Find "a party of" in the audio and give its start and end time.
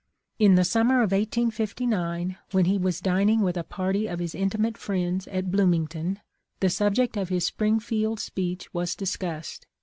3.55-4.17